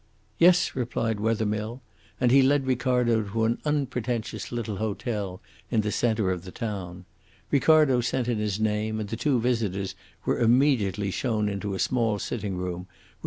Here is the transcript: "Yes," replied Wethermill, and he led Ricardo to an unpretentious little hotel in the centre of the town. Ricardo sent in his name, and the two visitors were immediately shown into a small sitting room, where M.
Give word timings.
"Yes," 0.39 0.75
replied 0.75 1.19
Wethermill, 1.19 1.79
and 2.19 2.31
he 2.31 2.41
led 2.41 2.65
Ricardo 2.65 3.21
to 3.21 3.43
an 3.43 3.59
unpretentious 3.65 4.51
little 4.51 4.77
hotel 4.77 5.41
in 5.69 5.81
the 5.81 5.91
centre 5.91 6.31
of 6.31 6.43
the 6.43 6.49
town. 6.51 7.05
Ricardo 7.51 8.01
sent 8.01 8.27
in 8.27 8.39
his 8.39 8.59
name, 8.59 8.99
and 8.99 9.09
the 9.09 9.15
two 9.15 9.39
visitors 9.39 9.93
were 10.25 10.39
immediately 10.39 11.11
shown 11.11 11.47
into 11.47 11.75
a 11.75 11.77
small 11.79 12.17
sitting 12.17 12.57
room, 12.57 12.87
where 12.87 12.95
M. 12.95 13.19